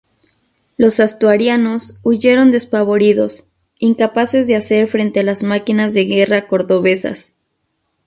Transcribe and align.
Los 0.77 0.99
asturianos 0.99 1.99
huyeron 2.01 2.49
despavoridos, 2.49 3.43
incapaces 3.77 4.47
de 4.47 4.55
hacer 4.55 4.87
frente 4.87 5.19
a 5.19 5.23
las 5.23 5.43
máquinas 5.43 5.93
de 5.93 6.05
guerra 6.05 6.47
cordobesas. 6.47 7.37